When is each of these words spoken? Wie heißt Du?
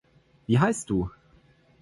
Wie 0.47 0.57
heißt 0.59 0.89
Du? 0.89 1.11